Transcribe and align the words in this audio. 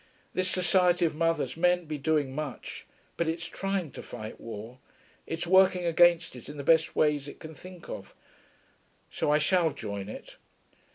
This 0.33 0.49
society 0.49 1.05
of 1.05 1.13
mother's 1.13 1.55
mayn't 1.55 1.87
be 1.87 1.99
doing 1.99 2.33
much, 2.33 2.87
but 3.17 3.27
it's 3.27 3.45
trying 3.45 3.91
to 3.91 4.01
fight 4.01 4.41
war; 4.41 4.79
it's 5.27 5.45
working 5.45 5.85
against 5.85 6.35
it 6.35 6.49
in 6.49 6.57
the 6.57 6.63
best 6.63 6.95
ways 6.95 7.27
it 7.27 7.37
can 7.39 7.53
think 7.53 7.87
of. 7.87 8.15
So 9.11 9.29
I 9.29 9.37
shall 9.37 9.69
join 9.69 10.09
it.... 10.09 10.37